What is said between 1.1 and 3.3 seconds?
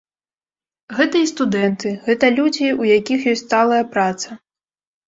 і студэнты, гэта людзі, у якіх